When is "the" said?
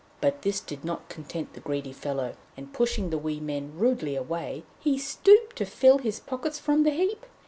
1.53-1.59, 3.11-3.19, 6.81-6.89